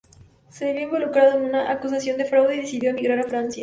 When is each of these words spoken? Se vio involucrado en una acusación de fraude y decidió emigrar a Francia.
Se 0.49 0.71
vio 0.73 0.81
involucrado 0.81 1.37
en 1.37 1.45
una 1.45 1.71
acusación 1.71 2.17
de 2.17 2.25
fraude 2.25 2.55
y 2.55 2.61
decidió 2.61 2.89
emigrar 2.89 3.19
a 3.19 3.23
Francia. 3.29 3.59